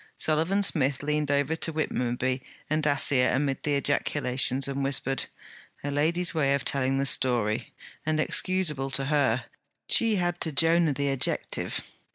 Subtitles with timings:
[0.17, 5.25] Sullivan Smith leaned over to Whitmonby and Dacier amid the ejaculations, and whispered:
[5.83, 7.71] 'A lady's way of telling the story!
[8.03, 9.45] and excuseable to her:
[9.87, 11.81] she had to Jonah the adjective.